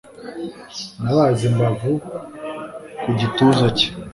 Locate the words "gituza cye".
3.19-3.87